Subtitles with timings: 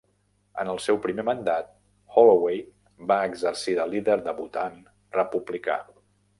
[0.61, 1.69] En el seu primer mandat,
[2.15, 2.63] Holloway
[3.13, 4.83] va exercir de líder debutant
[5.23, 5.81] republicà.